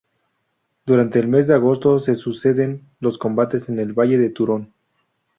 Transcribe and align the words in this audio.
Durante 0.83 1.19
el 1.19 1.27
mes 1.27 1.45
de 1.45 1.53
agosto 1.53 1.99
se 1.99 2.15
suceden 2.15 2.87
los 2.99 3.19
combates 3.19 3.69
en 3.69 3.77
el 3.77 3.93
valle 3.93 4.17
de 4.17 4.31
Turón. 4.31 4.73